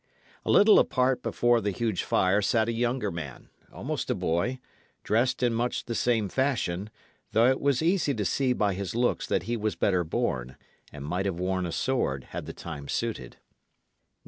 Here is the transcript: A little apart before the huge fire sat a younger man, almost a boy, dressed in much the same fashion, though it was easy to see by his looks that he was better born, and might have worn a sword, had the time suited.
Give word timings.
A 0.43 0.49
little 0.49 0.79
apart 0.79 1.21
before 1.21 1.61
the 1.61 1.69
huge 1.69 2.01
fire 2.01 2.41
sat 2.41 2.67
a 2.67 2.71
younger 2.73 3.11
man, 3.11 3.49
almost 3.71 4.09
a 4.09 4.15
boy, 4.15 4.59
dressed 5.03 5.43
in 5.43 5.53
much 5.53 5.85
the 5.85 5.93
same 5.93 6.27
fashion, 6.27 6.89
though 7.33 7.47
it 7.47 7.61
was 7.61 7.83
easy 7.83 8.15
to 8.15 8.25
see 8.25 8.51
by 8.53 8.73
his 8.73 8.95
looks 8.95 9.27
that 9.27 9.43
he 9.43 9.55
was 9.55 9.75
better 9.75 10.03
born, 10.03 10.57
and 10.91 11.05
might 11.05 11.27
have 11.27 11.39
worn 11.39 11.67
a 11.67 11.71
sword, 11.71 12.23
had 12.31 12.47
the 12.47 12.51
time 12.53 12.87
suited. 12.87 13.37